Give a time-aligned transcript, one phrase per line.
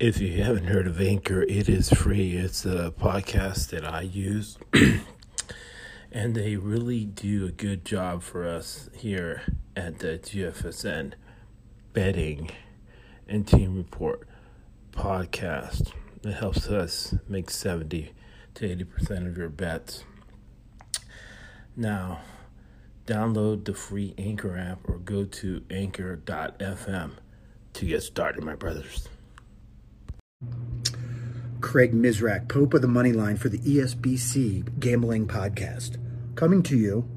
[0.00, 2.32] If you haven't heard of Anchor, it is free.
[2.32, 4.56] It's a podcast that I use,
[6.10, 9.42] and they really do a good job for us here
[9.76, 11.12] at the GFSN
[11.92, 12.50] betting
[13.28, 14.26] and team report
[14.90, 15.92] podcast.
[16.24, 18.12] It helps us make 70
[18.54, 20.04] to 80% of your bets.
[21.76, 22.20] Now,
[23.06, 27.10] download the free Anchor app or go to anchor.fm
[27.74, 29.06] to get started, my brothers.
[31.60, 35.96] Craig Mizrak, Pope of the Money Line for the ESBC Gambling Podcast,
[36.34, 37.08] coming to you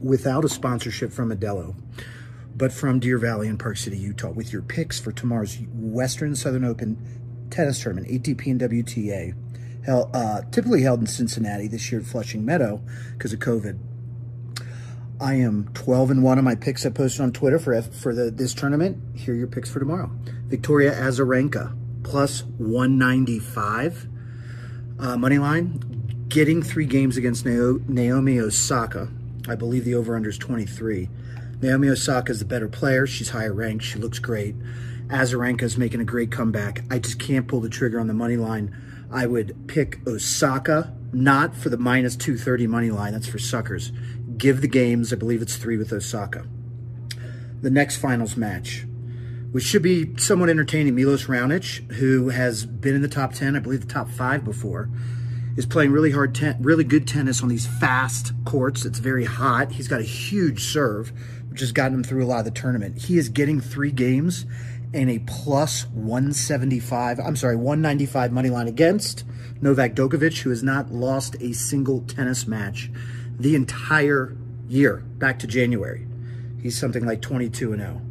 [0.00, 1.74] without a sponsorship from Modelo,
[2.56, 6.64] but from Deer Valley and Park City, Utah, with your picks for tomorrow's Western Southern
[6.64, 6.96] Open
[7.50, 9.34] tennis tournament, ATP and WTA,
[9.84, 12.80] held, uh, typically held in Cincinnati this year at Flushing Meadow
[13.12, 13.78] because of COVID.
[15.20, 18.30] I am 12 and 1 of my picks I posted on Twitter for for the,
[18.30, 19.18] this tournament.
[19.18, 20.12] Here are your picks for tomorrow.
[20.46, 21.76] Victoria Azarenka
[22.08, 24.08] plus 195
[24.98, 29.08] uh, money line, getting three games against Naomi Osaka.
[29.48, 31.08] I believe the over under is 23.
[31.60, 33.06] Naomi Osaka is the better player.
[33.06, 33.84] She's higher ranked.
[33.84, 34.56] She looks great.
[35.08, 36.84] Azarenka is making a great comeback.
[36.90, 38.74] I just can't pull the trigger on the money line.
[39.10, 43.12] I would pick Osaka, not for the minus 230 money line.
[43.12, 43.92] That's for suckers
[44.38, 45.12] give the games.
[45.12, 46.46] I believe it's three with Osaka.
[47.60, 48.86] The next finals match,
[49.52, 50.94] which should be somewhat entertaining.
[50.94, 54.88] Milos Raonic, who has been in the top 10, I believe the top five before,
[55.56, 58.84] is playing really hard, ten- really good tennis on these fast courts.
[58.84, 59.72] It's very hot.
[59.72, 61.12] He's got a huge serve,
[61.50, 63.02] which has gotten him through a lot of the tournament.
[63.02, 64.46] He is getting three games
[64.94, 69.24] and a plus 175, I'm sorry, 195 money line against
[69.60, 72.90] Novak Djokovic, who has not lost a single tennis match
[73.38, 74.36] the entire
[74.68, 76.06] year back to January.
[76.62, 78.02] He's something like 22 and 0.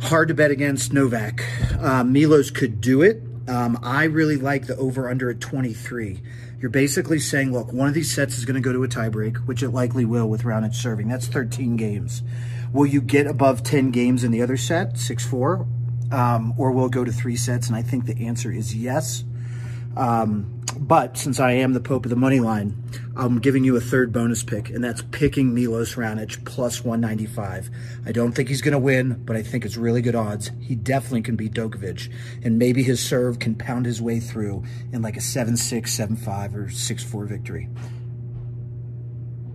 [0.00, 1.44] Hard to bet against Novak.
[1.80, 3.22] Uh, Milos could do it.
[3.48, 6.20] Um, I really like the over under at 23.
[6.60, 9.46] You're basically saying, look, one of these sets is going to go to a tiebreak,
[9.46, 11.08] which it likely will with Raonic serving.
[11.08, 12.22] That's 13 games.
[12.72, 15.66] Will you get above 10 games in the other set, 6 4?
[16.12, 17.66] Um, or will it go to three sets?
[17.66, 19.24] And I think the answer is yes.
[19.96, 22.82] Um, but since I am the Pope of the money line,
[23.16, 27.70] I'm giving you a third bonus pick, and that's picking Milos Raonic plus 195.
[28.04, 30.50] I don't think he's going to win, but I think it's really good odds.
[30.60, 32.12] He definitely can beat Djokovic,
[32.44, 36.16] and maybe his serve can pound his way through in like a 7 6, 7
[36.16, 37.68] 5, or 6 4 victory.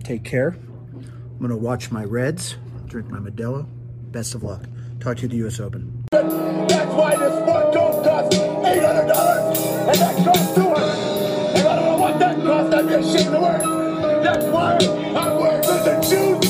[0.02, 0.56] Take care.
[0.94, 2.56] I'm going to watch my Reds,
[2.86, 3.66] drink my Modelo.
[4.10, 4.64] Best of luck.
[5.00, 5.58] Talk to you at the U.S.
[5.60, 6.04] Open.
[6.10, 10.31] That's why this sport don't cost $800, and
[15.86, 16.02] it.
[16.02, 16.41] That's